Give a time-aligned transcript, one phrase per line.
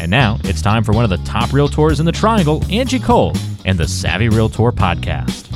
[0.00, 3.32] And now it's time for one of the top realtors in the triangle, Angie Cole,
[3.64, 5.46] and the Savvy Realtor Podcast.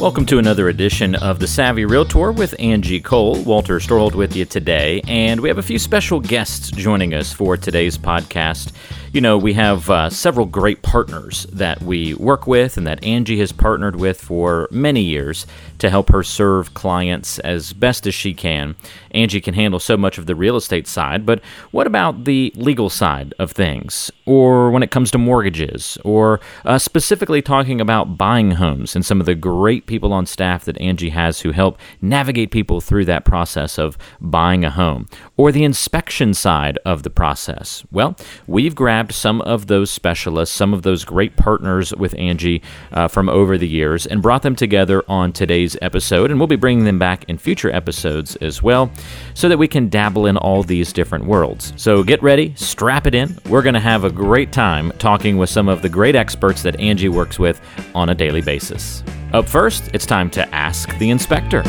[0.00, 3.42] Welcome to another edition of the Savvy Realtor with Angie Cole.
[3.42, 7.58] Walter Storholt with you today, and we have a few special guests joining us for
[7.58, 8.72] today's podcast
[9.12, 13.40] you know, we have uh, several great partners that we work with and that Angie
[13.40, 15.46] has partnered with for many years
[15.80, 18.76] to help her serve clients as best as she can.
[19.12, 21.40] Angie can handle so much of the real estate side, but
[21.72, 24.12] what about the legal side of things?
[24.26, 25.98] Or when it comes to mortgages?
[26.04, 30.64] Or uh, specifically talking about buying homes and some of the great people on staff
[30.66, 35.08] that Angie has who help navigate people through that process of buying a home?
[35.36, 37.82] Or the inspection side of the process?
[37.90, 42.60] Well, we've grabbed grabbed some of those specialists, some of those great partners with Angie
[42.92, 46.30] uh, from over the years, and brought them together on today's episode.
[46.30, 48.90] And we'll be bringing them back in future episodes as well,
[49.32, 51.72] so that we can dabble in all these different worlds.
[51.76, 53.38] So get ready, strap it in.
[53.48, 56.78] We're going to have a great time talking with some of the great experts that
[56.78, 57.58] Angie works with
[57.94, 59.02] on a daily basis.
[59.32, 61.62] Up first, it's time to ask the inspector.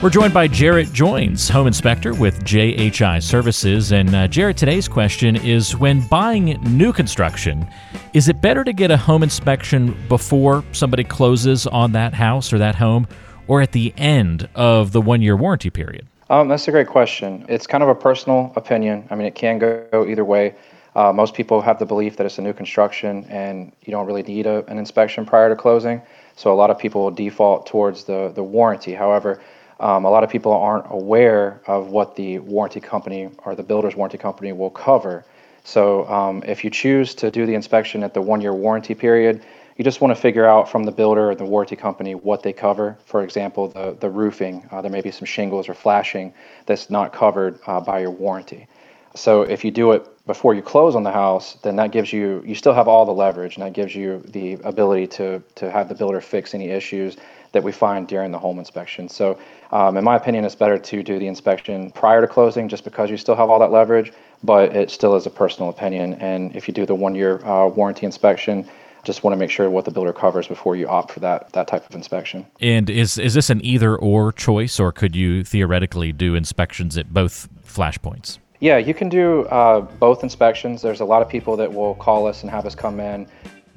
[0.00, 3.90] We're joined by Jarrett Jones, home inspector with JHI Services.
[3.90, 7.68] And uh, Jarrett, today's question is when buying new construction,
[8.14, 12.58] is it better to get a home inspection before somebody closes on that house or
[12.58, 13.08] that home,
[13.48, 16.06] or at the end of the one year warranty period?
[16.30, 17.44] Um, that's a great question.
[17.48, 19.04] It's kind of a personal opinion.
[19.10, 20.54] I mean, it can go either way.
[20.94, 24.22] Uh, most people have the belief that it's a new construction and you don't really
[24.22, 26.00] need a, an inspection prior to closing.
[26.36, 28.94] So a lot of people will default towards the, the warranty.
[28.94, 29.40] However,
[29.80, 33.94] um, a lot of people aren't aware of what the warranty company or the builder's
[33.94, 35.24] warranty company will cover.
[35.64, 39.42] So um, if you choose to do the inspection at the one-year warranty period,
[39.76, 42.52] you just want to figure out from the builder or the warranty company what they
[42.52, 42.98] cover.
[43.04, 46.34] For example, the, the roofing, uh, there may be some shingles or flashing
[46.66, 48.66] that's not covered uh, by your warranty.
[49.14, 52.42] So if you do it before you close on the house, then that gives you,
[52.46, 55.88] you still have all the leverage and that gives you the ability to, to have
[55.88, 57.16] the builder fix any issues
[57.52, 59.08] that we find during the home inspection.
[59.08, 59.38] So,
[59.72, 63.10] um, in my opinion, it's better to do the inspection prior to closing just because
[63.10, 64.12] you still have all that leverage,
[64.44, 66.14] but it still is a personal opinion.
[66.14, 68.68] And if you do the one year uh, warranty inspection,
[69.04, 71.68] just want to make sure what the builder covers before you opt for that that
[71.68, 72.44] type of inspection.
[72.60, 77.14] And is is this an either or choice, or could you theoretically do inspections at
[77.14, 78.38] both flashpoints?
[78.60, 80.82] Yeah, you can do uh, both inspections.
[80.82, 83.26] There's a lot of people that will call us and have us come in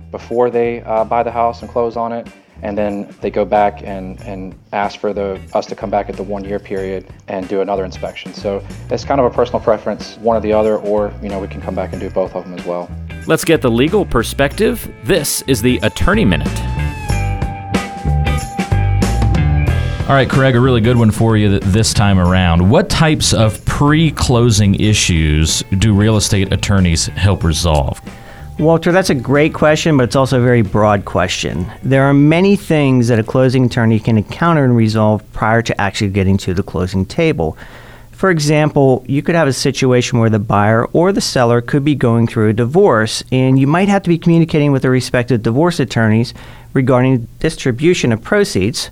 [0.10, 2.28] before they uh, buy the house and close on it
[2.62, 6.16] and then they go back and, and ask for the us to come back at
[6.16, 8.34] the one year period and do another inspection.
[8.34, 11.48] So it's kind of a personal preference, one or the other, or you know we
[11.48, 12.90] can come back and do both of them as well.
[13.28, 14.92] Let's get the legal perspective.
[15.04, 16.71] This is the Attorney Minute.
[20.12, 22.70] All right, Craig, a really good one for you this time around.
[22.70, 28.02] What types of pre closing issues do real estate attorneys help resolve?
[28.60, 31.66] Walter, that's a great question, but it's also a very broad question.
[31.82, 36.10] There are many things that a closing attorney can encounter and resolve prior to actually
[36.10, 37.58] getting to the closing table.
[38.12, 41.96] For example, you could have a situation where the buyer or the seller could be
[41.96, 45.80] going through a divorce, and you might have to be communicating with the respective divorce
[45.80, 46.34] attorneys
[46.74, 48.90] regarding distribution of proceeds,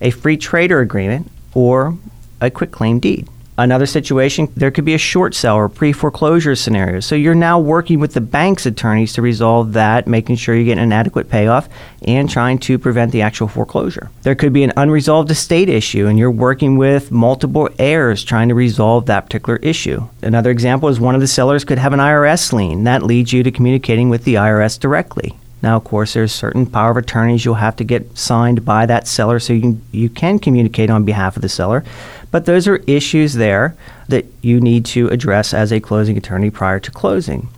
[0.00, 1.96] a free trader agreement, or
[2.40, 3.28] a quitclaim deed.
[3.56, 6.98] Another situation, there could be a short sale or pre foreclosure scenario.
[6.98, 10.78] So you're now working with the bank's attorneys to resolve that, making sure you get
[10.78, 11.68] an adequate payoff
[12.02, 14.10] and trying to prevent the actual foreclosure.
[14.22, 18.56] There could be an unresolved estate issue, and you're working with multiple heirs trying to
[18.56, 20.08] resolve that particular issue.
[20.20, 22.82] Another example is one of the sellers could have an IRS lien.
[22.84, 25.38] That leads you to communicating with the IRS directly.
[25.64, 29.08] Now, of course, there's certain power of attorneys you'll have to get signed by that
[29.08, 31.82] seller so you can, you can communicate on behalf of the seller.
[32.30, 33.74] But those are issues there
[34.08, 37.48] that you need to address as a closing attorney prior to closing.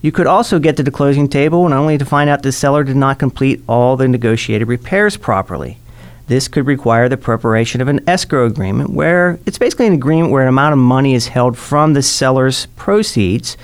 [0.00, 2.82] You could also get to the closing table and only to find out the seller
[2.82, 5.78] did not complete all the negotiated repairs properly.
[6.26, 10.42] This could require the preparation of an escrow agreement where it's basically an agreement where
[10.42, 13.56] an amount of money is held from the seller's proceeds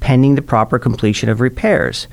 [0.00, 2.06] pending the proper completion of repairs.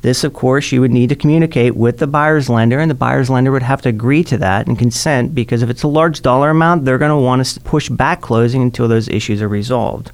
[0.00, 3.28] This, of course, you would need to communicate with the buyer's lender, and the buyer's
[3.28, 6.50] lender would have to agree to that and consent because if it's a large dollar
[6.50, 10.12] amount, they're going to want to push back closing until those issues are resolved.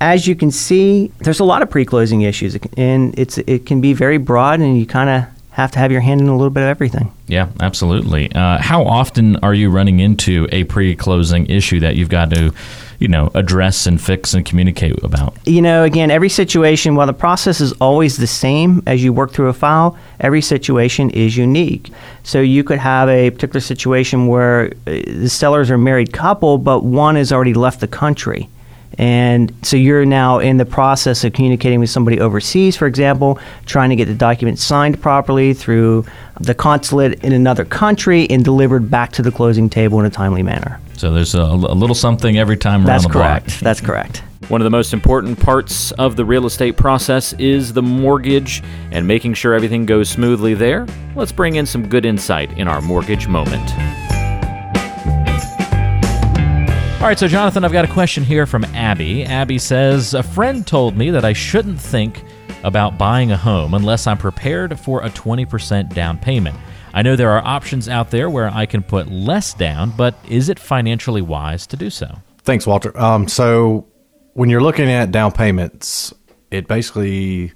[0.00, 3.92] As you can see, there's a lot of pre-closing issues, and it's it can be
[3.92, 6.62] very broad, and you kind of have to have your hand in a little bit
[6.62, 7.12] of everything.
[7.26, 8.32] Yeah, absolutely.
[8.32, 12.52] Uh, how often are you running into a pre-closing issue that you've got to,
[12.98, 15.36] you know, address and fix and communicate about?
[15.46, 19.32] You know, again, every situation, while the process is always the same as you work
[19.32, 21.90] through a file, every situation is unique.
[22.22, 26.58] So you could have a particular situation where uh, the sellers are a married couple,
[26.58, 28.48] but one has already left the country
[29.00, 33.88] and so you're now in the process of communicating with somebody overseas, for example, trying
[33.88, 36.04] to get the document signed properly through
[36.38, 40.42] the consulate in another country and delivered back to the closing table in a timely
[40.42, 40.78] manner.
[40.98, 43.46] So there's a, a little something every time That's around the correct.
[43.46, 43.60] block.
[43.60, 44.22] That's correct.
[44.48, 49.06] One of the most important parts of the real estate process is the mortgage and
[49.06, 50.86] making sure everything goes smoothly there.
[51.16, 53.70] Let's bring in some good insight in our mortgage moment.
[57.00, 59.24] All right, so Jonathan, I've got a question here from Abby.
[59.24, 62.22] Abby says A friend told me that I shouldn't think
[62.62, 66.58] about buying a home unless I'm prepared for a 20% down payment.
[66.92, 70.50] I know there are options out there where I can put less down, but is
[70.50, 72.18] it financially wise to do so?
[72.42, 72.94] Thanks, Walter.
[73.00, 73.86] Um, so,
[74.34, 76.12] when you're looking at down payments,
[76.50, 77.54] it basically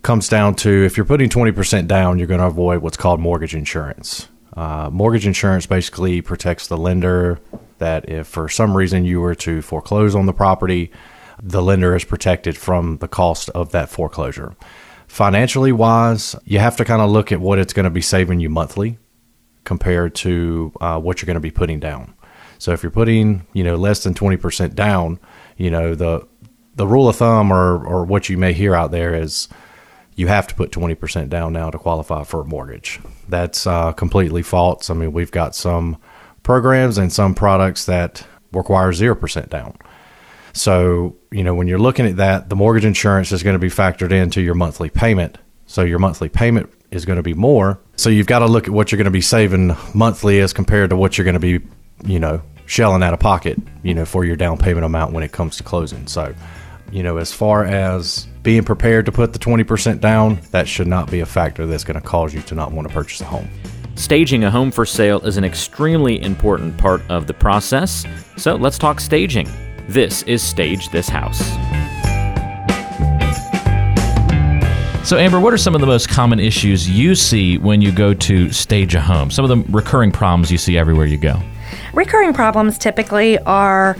[0.00, 3.54] comes down to if you're putting 20% down, you're going to avoid what's called mortgage
[3.54, 4.30] insurance.
[4.56, 7.38] Uh, mortgage insurance basically protects the lender
[7.78, 10.90] that if for some reason you were to foreclose on the property,
[11.42, 14.54] the lender is protected from the cost of that foreclosure.
[15.08, 18.40] Financially wise, you have to kind of look at what it's going to be saving
[18.40, 18.98] you monthly
[19.64, 22.14] compared to uh, what you're going to be putting down.
[22.58, 25.18] So if you're putting, you know, less than 20% down,
[25.56, 26.26] you know, the
[26.74, 29.48] the rule of thumb or, or what you may hear out there is
[30.14, 33.00] you have to put 20% down now to qualify for a mortgage.
[33.28, 34.88] That's uh, completely false.
[34.90, 35.98] I mean, we've got some
[36.42, 39.76] programs and some products that require 0% down.
[40.52, 43.70] So, you know, when you're looking at that, the mortgage insurance is going to be
[43.70, 45.38] factored into your monthly payment.
[45.66, 47.80] So your monthly payment is going to be more.
[47.96, 50.90] So you've got to look at what you're going to be saving monthly as compared
[50.90, 51.60] to what you're going to be,
[52.04, 55.32] you know, shelling out of pocket, you know, for your down payment amount when it
[55.32, 56.06] comes to closing.
[56.06, 56.34] So,
[56.90, 61.10] you know, as far as being prepared to put the 20% down, that should not
[61.10, 63.48] be a factor that's going to cause you to not want to purchase a home.
[63.94, 68.06] Staging a home for sale is an extremely important part of the process,
[68.36, 69.48] so let's talk staging.
[69.86, 71.40] This is Stage This House.
[75.06, 78.14] So, Amber, what are some of the most common issues you see when you go
[78.14, 79.30] to stage a home?
[79.30, 81.40] Some of the recurring problems you see everywhere you go?
[81.92, 83.96] Recurring problems typically are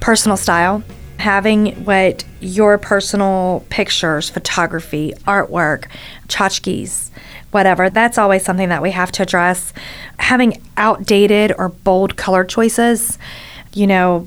[0.00, 0.82] personal style,
[1.18, 5.86] having what your personal pictures, photography, artwork,
[6.26, 7.10] tchotchkes,
[7.52, 7.88] whatever.
[7.88, 9.72] That's always something that we have to address.
[10.18, 13.18] Having outdated or bold color choices,
[13.72, 14.26] you know,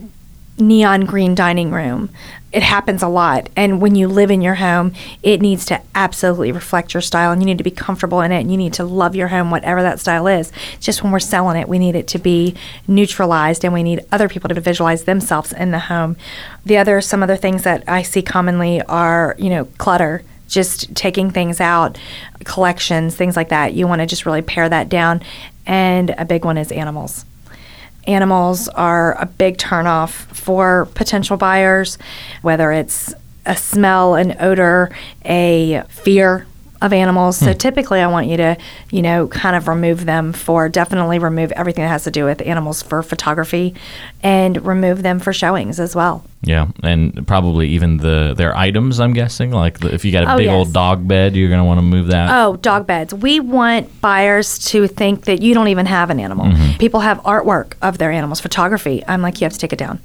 [0.57, 2.09] neon green dining room.
[2.51, 3.49] It happens a lot.
[3.57, 7.41] And when you live in your home, it needs to absolutely reflect your style and
[7.41, 9.81] you need to be comfortable in it and you need to love your home, whatever
[9.81, 10.53] that style is.
[10.79, 12.55] Just when we're selling it, we need it to be
[12.87, 16.15] neutralized and we need other people to visualize themselves in the home.
[16.65, 21.31] The other, some other things that I see commonly are, you know, clutter just taking
[21.31, 21.97] things out,
[22.43, 23.73] collections, things like that.
[23.73, 25.21] You want to just really pare that down.
[25.65, 27.25] And a big one is animals.
[28.07, 31.97] Animals are a big turnoff for potential buyers,
[32.43, 33.13] whether it's
[33.45, 36.45] a smell, an odor, a fear
[36.81, 37.37] of animals.
[37.37, 37.57] So hmm.
[37.57, 38.57] typically, I want you to,
[38.91, 42.41] you know, kind of remove them for definitely remove everything that has to do with
[42.41, 43.75] animals for photography,
[44.21, 46.23] and remove them for showings as well.
[46.41, 48.99] Yeah, and probably even the their items.
[48.99, 50.53] I'm guessing, like the, if you got a oh, big yes.
[50.53, 52.29] old dog bed, you're going to want to move that.
[52.31, 53.13] Oh, dog beds.
[53.13, 56.45] We want buyers to think that you don't even have an animal.
[56.45, 56.77] Mm-hmm.
[56.77, 59.03] People have artwork of their animals, photography.
[59.07, 59.99] I'm like, you have to take it down.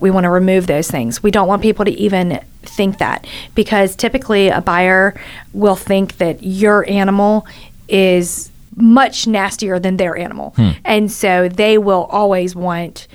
[0.00, 1.22] We want to remove those things.
[1.22, 5.18] We don't want people to even think that because typically a buyer
[5.52, 7.46] will think that your animal
[7.88, 10.70] is much nastier than their animal, hmm.
[10.84, 13.06] and so they will always want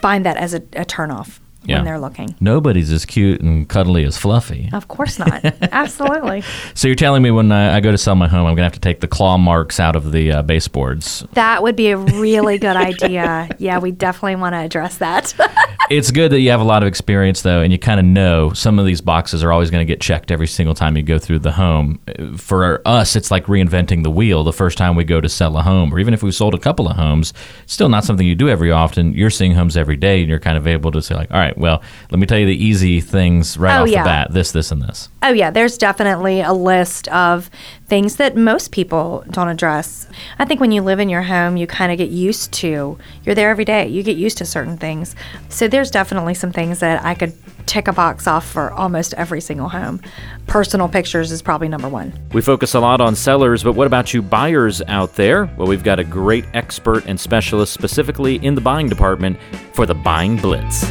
[0.00, 1.76] find that as a, a turnoff yeah.
[1.76, 2.34] when they're looking.
[2.40, 4.70] Nobody's as cute and cuddly as Fluffy.
[4.72, 5.44] Of course not.
[5.72, 6.42] Absolutely.
[6.74, 8.62] So you're telling me when I, I, go to sell my home, I'm going to
[8.64, 11.24] have to take the claw marks out of the uh, baseboards.
[11.32, 13.48] That would be a really good idea.
[13.58, 15.34] Yeah, we definitely want to address that.
[15.90, 18.52] It's good that you have a lot of experience, though, and you kind of know
[18.52, 21.18] some of these boxes are always going to get checked every single time you go
[21.18, 21.98] through the home.
[22.36, 25.62] For us, it's like reinventing the wheel the first time we go to sell a
[25.62, 27.32] home, or even if we sold a couple of homes,
[27.64, 29.14] still not something you do every often.
[29.14, 31.56] You're seeing homes every day, and you're kind of able to say, like, all right,
[31.56, 34.02] well, let me tell you the easy things right Oh, off yeah.
[34.02, 35.08] the bat this, this, and this.
[35.22, 37.48] Oh, yeah, there's definitely a list of
[37.86, 40.06] things that most people don't address.
[40.38, 43.34] I think when you live in your home, you kind of get used to, you're
[43.34, 45.16] there every day, you get used to certain things.
[45.48, 47.32] So there's definitely some things that I could
[47.66, 50.00] tick a box off for almost every single home.
[50.48, 52.12] Personal pictures is probably number one.
[52.32, 55.44] We focus a lot on sellers, but what about you buyers out there?
[55.56, 59.38] Well, we've got a great expert and specialist specifically in the buying department
[59.72, 60.84] for the Buying Blitz.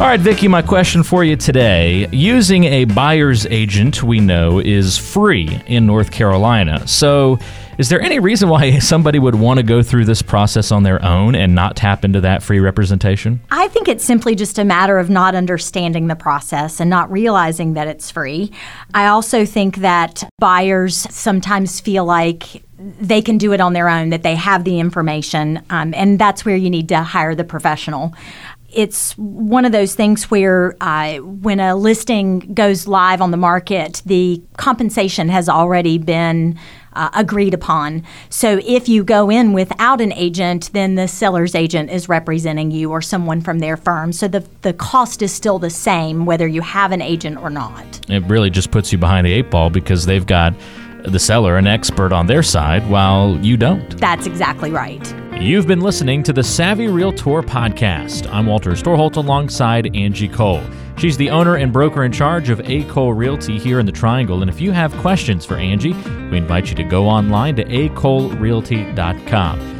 [0.00, 2.08] All right, Vicki, my question for you today.
[2.10, 6.88] Using a buyer's agent, we know, is free in North Carolina.
[6.88, 7.38] So,
[7.76, 11.04] is there any reason why somebody would want to go through this process on their
[11.04, 13.42] own and not tap into that free representation?
[13.50, 17.74] I think it's simply just a matter of not understanding the process and not realizing
[17.74, 18.52] that it's free.
[18.94, 24.08] I also think that buyers sometimes feel like they can do it on their own,
[24.08, 28.14] that they have the information, um, and that's where you need to hire the professional.
[28.72, 34.02] It's one of those things where uh, when a listing goes live on the market,
[34.06, 36.58] the compensation has already been
[36.92, 38.04] uh, agreed upon.
[38.28, 42.90] So if you go in without an agent, then the seller's agent is representing you
[42.90, 44.12] or someone from their firm.
[44.12, 48.10] So the, the cost is still the same whether you have an agent or not.
[48.10, 50.54] It really just puts you behind the eight ball because they've got
[51.04, 53.98] the seller an expert on their side while you don't.
[53.98, 55.14] That's exactly right.
[55.40, 58.30] You've been listening to the Savvy Realtor podcast.
[58.30, 60.62] I'm Walter Storholt alongside Angie Cole.
[60.98, 62.84] She's the owner and broker in charge of A.
[62.84, 64.42] Cole Realty here in the Triangle.
[64.42, 65.94] And if you have questions for Angie,
[66.30, 69.79] we invite you to go online to acolerealty.com.